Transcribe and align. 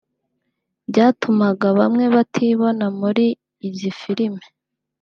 byatumaga 0.89 1.67
bamwe 1.79 2.05
batibona 2.15 2.85
muri 2.99 3.25
izi 3.67 3.89
filime 3.99 4.43